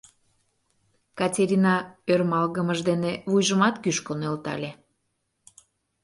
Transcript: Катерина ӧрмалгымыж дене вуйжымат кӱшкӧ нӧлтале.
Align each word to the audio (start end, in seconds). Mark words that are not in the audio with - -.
Катерина 1.19 1.75
ӧрмалгымыж 2.11 2.79
дене 2.89 3.11
вуйжымат 3.29 3.75
кӱшкӧ 3.83 4.13
нӧлтале. 4.19 4.71